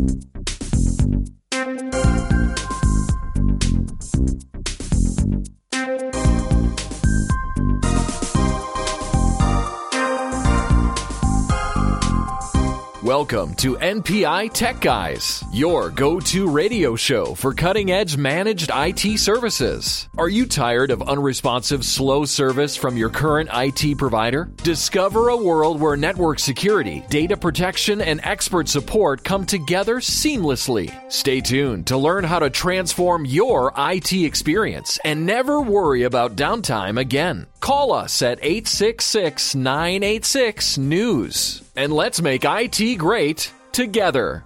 [0.00, 2.19] Thank you.
[13.10, 19.18] Welcome to NPI Tech Guys, your go to radio show for cutting edge managed IT
[19.18, 20.08] services.
[20.16, 24.52] Are you tired of unresponsive, slow service from your current IT provider?
[24.62, 30.94] Discover a world where network security, data protection, and expert support come together seamlessly.
[31.10, 36.96] Stay tuned to learn how to transform your IT experience and never worry about downtime
[36.96, 37.48] again.
[37.60, 44.44] Call us at 866 986 News and let's make IT great together.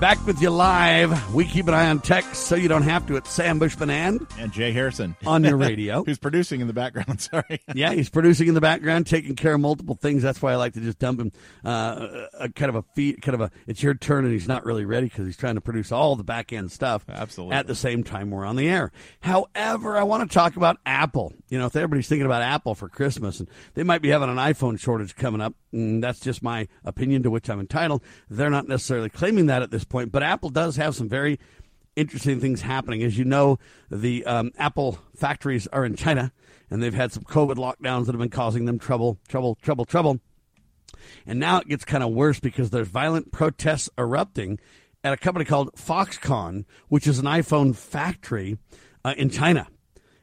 [0.00, 1.34] Back with you live.
[1.34, 3.16] We keep an eye on tech so you don't have to.
[3.16, 7.18] It's Sam Bushman and and Jay Harrison on your radio, who's producing in the background.
[7.22, 7.62] Sorry.
[7.74, 10.22] yeah, he's producing in the background, taking care of multiple things.
[10.22, 11.32] That's why I like to just dump him
[11.64, 13.50] uh, a kind of a feed, kind of a.
[13.66, 16.24] It's your turn, and he's not really ready because he's trying to produce all the
[16.24, 17.06] back end stuff.
[17.08, 17.56] Absolutely.
[17.56, 18.92] At the same time, we're on the air.
[19.20, 21.32] However, I want to talk about Apple.
[21.48, 24.36] You know, if everybody's thinking about Apple for Christmas, and they might be having an
[24.36, 25.54] iPhone shortage coming up.
[25.72, 28.02] And that's just my opinion to which I'm entitled.
[28.30, 31.38] They're not necessarily claiming that at this point, but Apple does have some very
[31.96, 33.02] interesting things happening.
[33.02, 33.58] As you know,
[33.90, 36.32] the um, Apple factories are in China,
[36.70, 40.20] and they've had some COVID lockdowns that have been causing them trouble, trouble, trouble, trouble.
[41.26, 44.58] And now it gets kind of worse because there's violent protests erupting
[45.04, 48.58] at a company called Foxconn, which is an iPhone factory
[49.04, 49.68] uh, in China.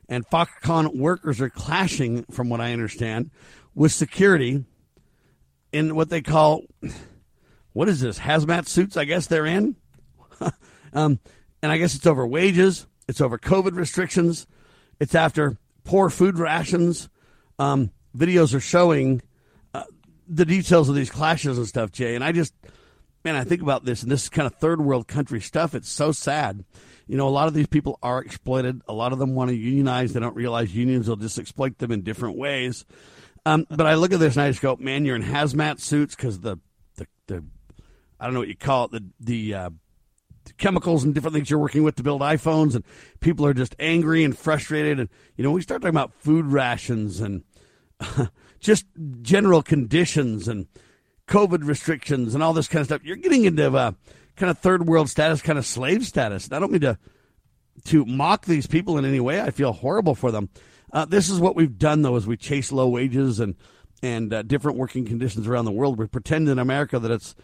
[0.10, 3.32] And Foxconn workers are clashing, from what I understand,
[3.76, 4.66] with security
[5.72, 6.64] in what they call
[7.74, 8.98] what is this hazmat suits?
[8.98, 9.76] I guess they're in,
[10.94, 11.20] um,
[11.62, 14.48] and I guess it's over wages, it's over COVID restrictions,
[15.00, 17.10] it's after poor food rations.
[17.60, 19.22] Um, videos are showing
[19.74, 19.84] uh,
[20.28, 22.16] the details of these clashes and stuff, Jay.
[22.16, 22.54] And I just,
[23.24, 25.76] man, I think about this, and this is kind of third world country stuff.
[25.76, 26.64] It's so sad.
[27.08, 28.82] You know, a lot of these people are exploited.
[28.88, 30.14] A lot of them want to unionize.
[30.14, 32.86] They don't realize unions will just exploit them in different ways.
[33.46, 36.16] Um, but I look at this and I just go, man, you're in hazmat suits
[36.16, 36.58] because the,
[36.96, 37.44] the, the,
[38.24, 39.70] I don't know what you call it, the, the, uh,
[40.58, 42.86] chemicals and different things you're working with to build iPhones, and
[43.20, 45.00] people are just angry and frustrated.
[45.00, 47.44] And you know, we start talking about food rations and
[48.60, 48.86] just
[49.22, 50.68] general conditions and
[51.28, 53.04] COVID restrictions and all this kind of stuff.
[53.04, 53.92] You're getting into uh,
[54.36, 56.46] kind of third world status, kind of slave status.
[56.46, 56.98] And I don't mean to
[57.86, 59.42] to mock these people in any way.
[59.42, 60.50] I feel horrible for them.
[60.92, 63.56] Uh, this is what we've done, though, as we chase low wages and
[64.02, 65.98] and uh, different working conditions around the world.
[65.98, 67.36] We pretend in America that it's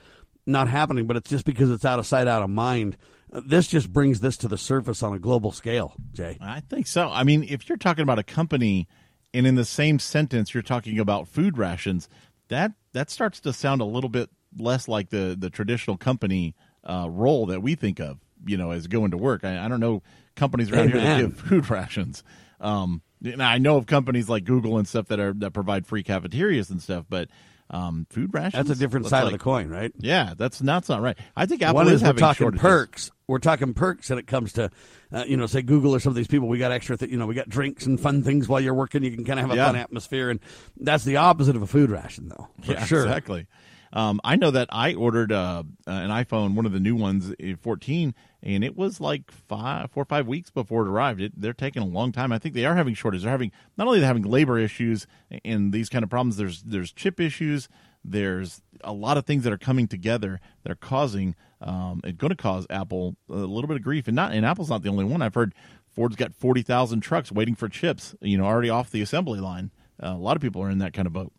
[0.49, 2.97] not happening, but it's just because it's out of sight, out of mind.
[3.31, 6.37] This just brings this to the surface on a global scale, Jay.
[6.41, 7.09] I think so.
[7.09, 8.87] I mean, if you're talking about a company,
[9.33, 12.09] and in the same sentence you're talking about food rations,
[12.47, 17.07] that that starts to sound a little bit less like the the traditional company uh,
[17.09, 18.19] role that we think of.
[18.45, 19.43] You know, as going to work.
[19.43, 20.01] I, I don't know
[20.35, 20.91] companies around Amen.
[20.91, 22.23] here that give food rations.
[22.59, 26.03] Um, now I know of companies like Google and stuff that are that provide free
[26.03, 27.29] cafeterias and stuff, but
[27.69, 28.53] um, food rations.
[28.53, 29.91] That's a different side like, of the coin, right?
[29.97, 31.17] Yeah, that's not not right.
[31.35, 32.61] I think Apple One is, is we're talking shortages.
[32.61, 33.11] perks.
[33.27, 34.71] We're talking perks when it comes to,
[35.11, 36.47] uh, you know, say Google or some of these people.
[36.47, 39.03] We got extra, th- you know, we got drinks and fun things while you're working.
[39.03, 39.67] You can kind of have a yeah.
[39.67, 40.39] fun atmosphere, and
[40.77, 42.47] that's the opposite of a food ration, though.
[42.63, 43.03] For yeah, sure.
[43.03, 43.45] exactly.
[43.93, 48.13] Um, I know that I ordered uh, an iPhone, one of the new ones, 14,
[48.41, 51.21] and it was like five, four or five weeks before it arrived.
[51.21, 52.31] It, they're taking a long time.
[52.31, 53.23] I think they are having shortages.
[53.23, 55.07] They're having not only they're having labor issues
[55.43, 56.37] and these kind of problems.
[56.37, 57.67] There's there's chip issues.
[58.03, 62.29] There's a lot of things that are coming together that are causing um, it's going
[62.29, 64.07] to cause Apple a little bit of grief.
[64.07, 65.21] And not and Apple's not the only one.
[65.21, 65.53] I've heard
[65.87, 68.15] Ford's got forty thousand trucks waiting for chips.
[68.21, 69.71] You know, already off the assembly line.
[70.01, 71.33] Uh, a lot of people are in that kind of boat.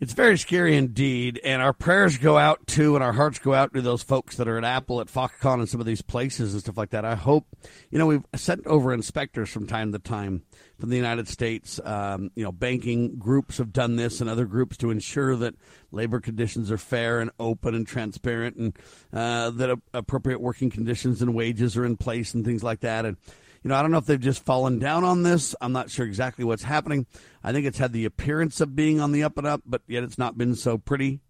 [0.00, 3.74] It's very scary indeed, and our prayers go out to, and our hearts go out
[3.74, 6.62] to those folks that are at Apple, at Foxconn, and some of these places and
[6.62, 7.04] stuff like that.
[7.04, 7.48] I hope,
[7.90, 10.44] you know, we've sent over inspectors from time to time
[10.78, 11.80] from the United States.
[11.84, 15.56] Um, you know, banking groups have done this, and other groups to ensure that
[15.90, 18.78] labor conditions are fair and open and transparent, and
[19.12, 23.04] uh, that appropriate working conditions and wages are in place, and things like that.
[23.04, 23.16] And
[23.62, 25.54] you know, I don't know if they've just fallen down on this.
[25.60, 27.06] I'm not sure exactly what's happening.
[27.42, 30.04] I think it's had the appearance of being on the up and up, but yet
[30.04, 31.20] it's not been so pretty.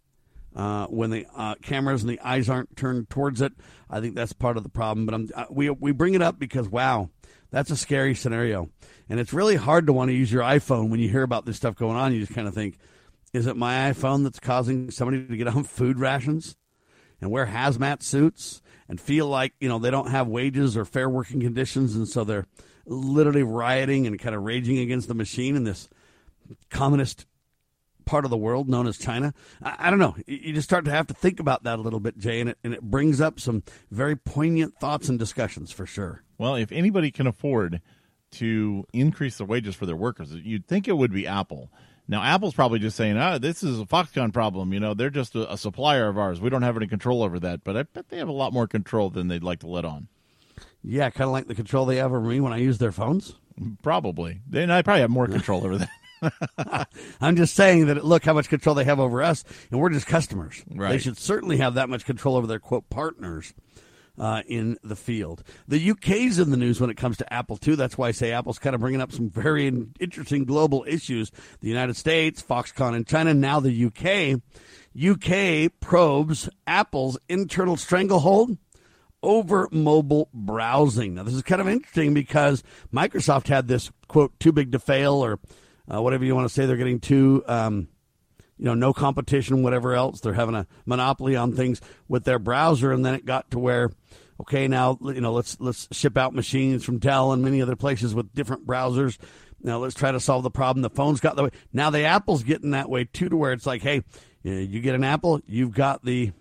[0.55, 3.53] Uh, when the uh, cameras and the eyes aren't turned towards it,
[3.89, 5.07] I think that's part of the problem.
[5.07, 7.11] But I'm, uh, we we bring it up because wow,
[7.51, 8.69] that's a scary scenario,
[9.09, 11.57] and it's really hard to want to use your iPhone when you hear about this
[11.57, 12.13] stuff going on.
[12.13, 12.79] You just kind of think,
[13.33, 16.57] is it my iPhone that's causing somebody to get on food rations
[17.21, 21.09] and wear hazmat suits and feel like you know they don't have wages or fair
[21.09, 22.47] working conditions, and so they're
[22.87, 25.89] literally rioting and kind of raging against the machine in this
[26.71, 27.27] communist
[28.09, 29.35] part of the world known as China.
[29.63, 30.17] I, I, don't know.
[30.27, 32.59] You just start to have to think about that a little bit, Jay, and it,
[32.65, 36.25] and it brings up some very poignant thoughts and discussions for sure.
[36.39, 37.83] Well, if anybody can afford
[38.33, 41.71] to increase the wages for their workers, you'd think it would be Apple.
[42.09, 45.11] Now, Apple's probably just saying, "Ah, oh, this is a Foxconn problem." You know, they're
[45.11, 46.41] just a, a supplier of ours.
[46.41, 47.65] We don't have any control over that.
[47.65, 50.09] But I bet they have a lot more control than they'd like to let on.
[50.83, 53.35] Yeah, kind of like the control they have over me when I use their phones.
[53.83, 54.41] Probably.
[54.49, 56.89] Then I probably have more control over that.
[57.21, 60.07] I'm just saying that look how much control they have over us, and we're just
[60.07, 60.65] customers.
[60.71, 60.93] Right.
[60.93, 63.53] They should certainly have that much control over their quote partners
[64.19, 65.43] uh, in the field.
[65.67, 67.77] The UK's in the news when it comes to Apple too.
[67.77, 69.67] That's why I say Apple's kind of bringing up some very
[70.01, 71.31] interesting global issues.
[71.61, 74.41] The United States, Foxconn in China, now the UK.
[74.99, 78.57] UK probes Apple's internal stranglehold
[79.23, 81.15] over mobile browsing.
[81.15, 82.63] Now, this is kind of interesting because
[82.93, 85.39] Microsoft had this quote too big to fail or
[85.93, 86.67] uh, whatever you want to say.
[86.67, 87.43] They're getting too.
[87.47, 87.89] Um,
[88.59, 90.21] you know, no competition, whatever else.
[90.21, 93.91] They're having a monopoly on things with their browser, and then it got to where,
[94.41, 98.15] okay, now you know, let's let's ship out machines from Dell and many other places
[98.15, 99.19] with different browsers.
[99.63, 100.83] Now let's try to solve the problem.
[100.83, 101.51] The phone's got the way.
[101.73, 104.03] Now the Apple's getting that way too, to where it's like, hey,
[104.43, 106.33] you get an Apple, you've got the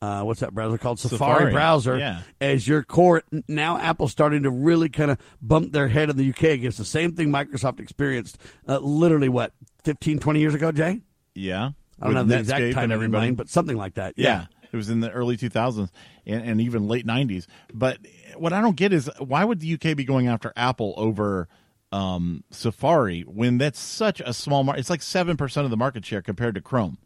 [0.00, 0.98] uh, what's that browser called?
[1.00, 2.22] Safari, Safari, browser yeah.
[2.40, 3.22] as your core.
[3.48, 6.84] Now Apple's starting to really kind of bump their head in the UK against the
[6.84, 9.52] same thing Microsoft experienced uh, literally, what,
[9.84, 11.00] 15, 20 years ago, Jay?
[11.34, 11.70] Yeah.
[12.00, 14.14] I don't have the exact time in mind, but something like that.
[14.16, 14.26] Yeah.
[14.26, 14.46] yeah.
[14.72, 15.88] It was in the early 2000s
[16.26, 17.46] and, and even late 90s.
[17.72, 17.98] But
[18.36, 21.48] what I don't get is why would the UK be going after Apple over
[21.90, 24.80] um, Safari when that's such a small market?
[24.80, 26.98] It's like 7% of the market share compared to Chrome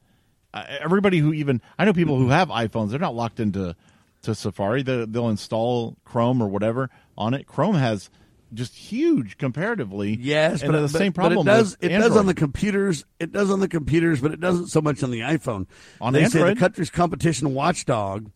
[0.54, 3.76] uh, everybody who even I know people who have iPhones, they're not locked into
[4.22, 4.82] to Safari.
[4.82, 7.46] They, they'll install Chrome or whatever on it.
[7.46, 8.10] Chrome has
[8.54, 10.16] just huge comparatively.
[10.20, 11.46] Yes, but the but, same problem.
[11.46, 11.76] But it does.
[11.80, 12.08] it Android.
[12.10, 13.04] does on the computers.
[13.18, 15.66] It does on the computers, but it doesn't so much on the iPhone.
[16.00, 18.30] On they Android, say the country's competition watchdog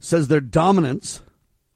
[0.00, 1.22] says their dominance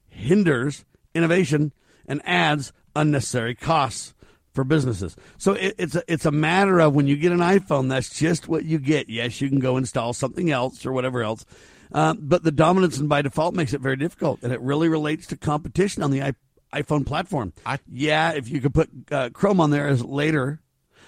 [0.07, 1.73] hinders innovation
[2.07, 4.13] and adds unnecessary costs
[4.53, 5.15] for businesses.
[5.37, 8.47] So it, it's a it's a matter of when you get an iPhone, that's just
[8.47, 9.09] what you get.
[9.09, 11.45] Yes, you can go install something else or whatever else,
[11.91, 15.27] uh, but the dominance and by default makes it very difficult, and it really relates
[15.27, 16.33] to competition on the I,
[16.73, 17.53] iPhone platform.
[17.65, 20.59] I, yeah, if you could put uh, Chrome on there as later.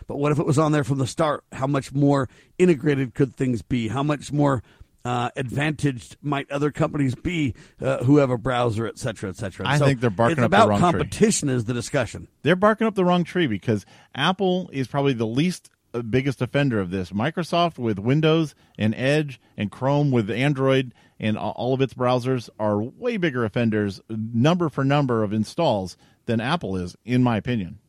[0.07, 1.43] But what if it was on there from the start?
[1.51, 3.87] How much more integrated could things be?
[3.87, 4.61] How much more
[5.05, 9.67] uh, advantaged might other companies be uh, who have a browser, et cetera, et cetera.
[9.67, 10.91] I so think they're barking up the wrong tree.
[10.91, 12.27] competition is the discussion.
[12.41, 13.85] They're barking up the wrong tree because
[14.15, 17.11] Apple is probably the least uh, biggest offender of this.
[17.11, 22.81] Microsoft with Windows and Edge and Chrome with Android and all of its browsers are
[22.81, 27.79] way bigger offenders, number for number of installs, than Apple is, in my opinion.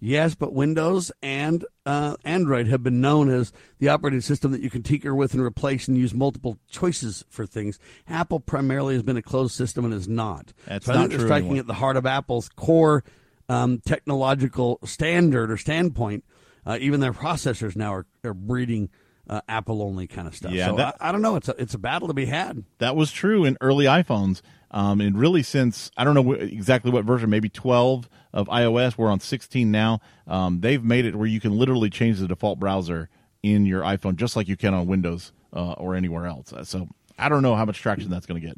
[0.00, 4.70] Yes, but Windows and uh, Android have been known as the operating system that you
[4.70, 7.78] can tinker with and replace and use multiple choices for things.
[8.08, 10.54] Apple primarily has been a closed system and is not.
[10.66, 11.60] That's so not I think true they're striking anymore.
[11.60, 13.04] at the heart of Apple's core
[13.50, 16.24] um, technological standard or standpoint.
[16.64, 18.88] Uh, even their processors now are, are breeding
[19.28, 20.52] uh, Apple only kind of stuff.
[20.52, 21.36] Yeah, so that- I, I don't know.
[21.36, 22.64] It's a it's a battle to be had.
[22.78, 24.40] That was true in early iPhones.
[24.72, 28.96] Um, and really, since I don't know wh- exactly what version, maybe 12 of iOS,
[28.96, 30.00] we're on 16 now.
[30.28, 33.08] Um, they've made it where you can literally change the default browser
[33.42, 36.52] in your iPhone, just like you can on Windows uh, or anywhere else.
[36.52, 36.86] Uh, So
[37.18, 38.56] I don't know how much traction that's going to get.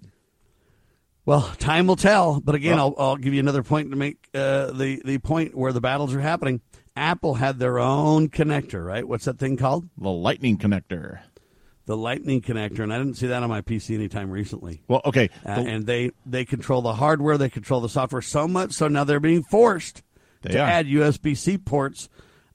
[1.24, 2.40] Well, time will tell.
[2.40, 5.56] But again, Well- I'll, I'll give you another point to make uh, the the point
[5.56, 6.60] where the battles are happening.
[6.96, 9.06] Apple had their own connector, right?
[9.06, 9.88] What's that thing called?
[9.96, 11.20] The Lightning connector.
[11.86, 14.82] The Lightning connector, and I didn't see that on my PC anytime recently.
[14.88, 15.30] Well, okay.
[15.44, 18.88] Uh, the- and they they control the hardware, they control the software so much, so
[18.88, 20.02] now they're being forced
[20.42, 20.66] They to are.
[20.68, 22.08] add USB C ports.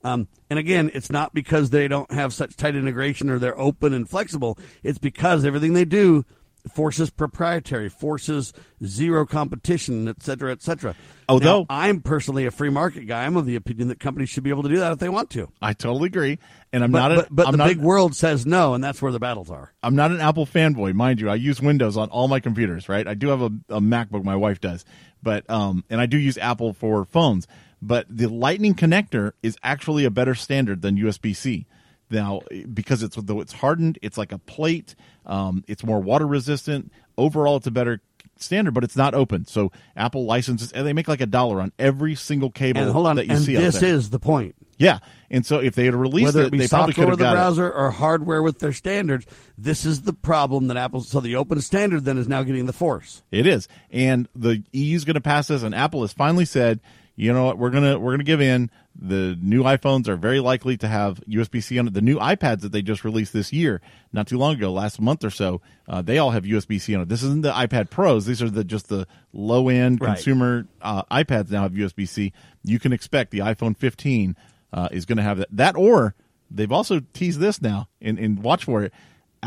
[0.03, 3.93] Um, and again, it's not because they don't have such tight integration or they're open
[3.93, 4.57] and flexible.
[4.83, 6.23] It's because everything they do
[6.67, 8.53] forces proprietary, forces
[8.85, 10.95] zero competition, et cetera, et cetera.
[11.29, 13.25] Although- Now, I'm personally a free market guy.
[13.25, 15.29] I'm of the opinion that companies should be able to do that if they want
[15.31, 15.49] to.
[15.61, 16.39] I totally agree.
[16.71, 17.11] And I'm But, not.
[17.11, 19.49] A, but, but I'm the not, big world says no, and that's where the battles
[19.49, 19.73] are.
[19.81, 21.29] I'm not an Apple fanboy, mind you.
[21.29, 23.07] I use Windows on all my computers, right?
[23.07, 24.83] I do have a, a MacBook, my wife does,
[25.23, 27.47] but um, and I do use Apple for phones.
[27.81, 31.67] But the Lightning connector is actually a better standard than USB C.
[32.09, 32.41] Now,
[32.73, 34.95] because it's though it's hardened, it's like a plate.
[35.25, 36.91] Um, it's more water resistant.
[37.17, 38.01] Overall, it's a better
[38.37, 39.45] standard, but it's not open.
[39.45, 43.07] So Apple licenses, and they make like a dollar on every single cable And hold
[43.07, 44.55] on, that you and see out this is the point.
[44.77, 44.99] yeah,
[45.29, 47.31] and so if they had released whether it, they probably could have with the got
[47.33, 47.35] it.
[47.35, 49.25] browser or hardware with their standards.
[49.57, 51.01] This is the problem that Apple.
[51.01, 53.23] So the open standard then is now getting the force.
[53.31, 53.67] It is.
[53.91, 56.79] And the EU is going to pass this, and Apple has finally said
[57.17, 58.69] you know what, we're gonna we're gonna give in.
[58.99, 61.93] The new iPhones are very likely to have USB C on it.
[61.93, 63.81] The new iPads that they just released this year,
[64.13, 67.01] not too long ago, last month or so, uh, they all have USB C on
[67.01, 67.09] it.
[67.09, 70.13] This isn't the iPad Pros; these are the just the low end Right.
[70.15, 72.33] consumer uh, iPads now have USB C.
[72.63, 74.35] You can expect the iPhone 15
[74.73, 75.47] uh, is going to have that.
[75.51, 76.13] That or
[76.51, 78.93] they've also teased this now, and, and watch for it.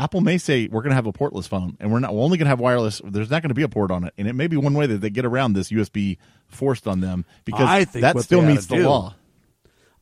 [0.01, 2.13] Apple may say we're going to have a portless phone, and we're not.
[2.15, 3.01] We're only going to have wireless.
[3.05, 4.87] There's not going to be a port on it, and it may be one way
[4.87, 6.17] that they get around this USB
[6.47, 9.13] forced on them because I think that still meets the do- law.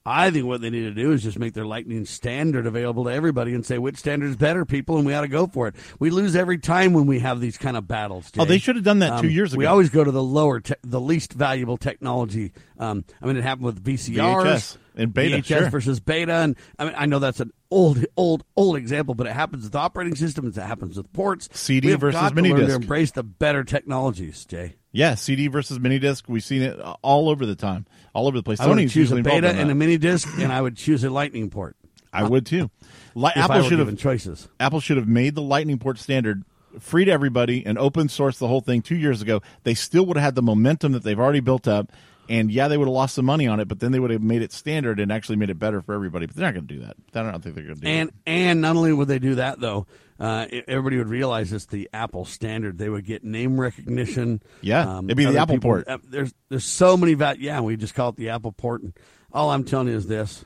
[0.06, 3.10] I think what they need to do is just make their Lightning standard available to
[3.12, 5.75] everybody and say which standard is better, people, and we ought to go for it.
[6.00, 8.32] We lose every time when we have these kind of battles.
[8.39, 9.60] Oh, they should have done that Um, two years ago.
[9.60, 12.53] We always go to the lower, te- the least valuable technology.
[12.79, 15.69] Um, I mean, it happened with VCRs VHS and beta, VHS sure.
[15.69, 19.34] versus beta, and I mean, I know that's an old, old, old example, but it
[19.34, 20.58] happens with operating systems.
[20.58, 21.50] It happens with ports.
[21.53, 22.69] CD versus got to mini learn disc.
[22.69, 24.75] To embrace the better technologies, Jay.
[24.91, 26.25] yeah, CD versus mini disc.
[26.27, 28.60] We've seen it all over the time, all over the place.
[28.60, 31.10] I would Sony's choose a beta and a mini disc, and I would choose a
[31.10, 31.75] Lightning port.
[32.12, 32.72] I would too.
[33.15, 34.48] Li- Apple should have choices.
[34.60, 36.43] Apple should have made the Lightning port standard
[36.79, 39.41] free to everybody and open source the whole thing two years ago.
[39.63, 41.91] They still would have had the momentum that they've already built up.
[42.29, 44.21] And yeah, they would have lost some money on it, but then they would have
[44.21, 46.27] made it standard and actually made it better for everybody.
[46.27, 46.95] But they're not going to do that.
[47.15, 48.15] I don't think they're going to do And it.
[48.27, 49.88] and not only would they do that though,
[50.19, 52.77] uh, everybody would realize it's the Apple standard.
[52.77, 54.43] They would get name recognition.
[54.62, 55.88] Yeah, it'd be the Apple people- port.
[55.88, 58.83] uh, there's there's so many val- Yeah, we just call it the Apple port.
[58.83, 58.93] And
[59.33, 60.45] all I'm telling you is this: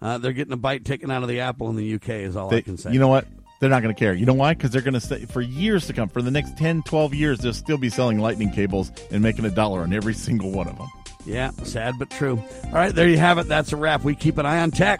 [0.00, 2.08] uh, they're getting a bite taken out of the Apple in the UK.
[2.22, 2.92] Is all I They- can say.
[2.92, 3.26] you know what?
[3.62, 4.12] They're not going to care.
[4.12, 4.54] You know why?
[4.54, 6.08] Because they're going to say for years to come.
[6.08, 9.50] For the next 10, 12 years, they'll still be selling Lightning cables and making a
[9.50, 10.88] dollar on every single one of them.
[11.24, 12.42] Yeah, sad but true.
[12.64, 13.46] All right, there you have it.
[13.46, 14.02] That's a wrap.
[14.02, 14.98] We keep an eye on tech,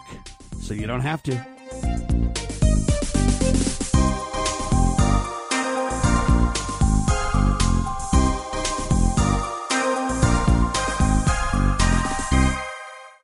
[0.61, 1.52] so you don't have to.